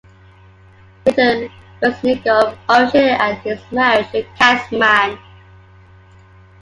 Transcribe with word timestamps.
Later, 1.05 1.47
Resnicoff 1.79 2.57
officiated 2.67 3.19
at 3.21 3.37
his 3.43 3.59
marriage 3.71 4.09
to 4.13 4.23
Katzman. 4.35 5.19